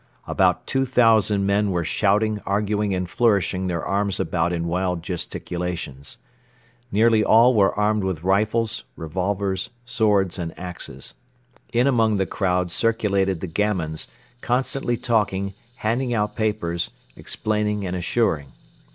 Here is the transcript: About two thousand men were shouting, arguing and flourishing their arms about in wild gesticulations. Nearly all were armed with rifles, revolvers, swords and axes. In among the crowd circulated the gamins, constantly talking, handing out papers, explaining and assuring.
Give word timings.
About 0.25 0.65
two 0.65 0.83
thousand 0.87 1.45
men 1.45 1.69
were 1.69 1.83
shouting, 1.83 2.41
arguing 2.43 2.91
and 2.91 3.07
flourishing 3.07 3.67
their 3.67 3.85
arms 3.85 4.19
about 4.19 4.51
in 4.51 4.65
wild 4.67 5.03
gesticulations. 5.03 6.17
Nearly 6.91 7.23
all 7.23 7.53
were 7.53 7.71
armed 7.75 8.03
with 8.03 8.23
rifles, 8.23 8.83
revolvers, 8.95 9.69
swords 9.85 10.39
and 10.39 10.57
axes. 10.57 11.13
In 11.71 11.85
among 11.85 12.17
the 12.17 12.25
crowd 12.25 12.71
circulated 12.71 13.41
the 13.41 13.47
gamins, 13.47 14.07
constantly 14.41 14.97
talking, 14.97 15.53
handing 15.75 16.15
out 16.15 16.35
papers, 16.35 16.89
explaining 17.15 17.85
and 17.85 17.95
assuring. 17.95 18.53